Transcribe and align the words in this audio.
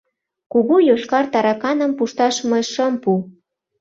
Кугу 0.51 0.75
йошкар 0.87 1.25
тараканым 1.33 1.91
пушташ 1.97 2.35
мый 2.49 2.63
шым 2.71 2.93
пу. 3.03 3.11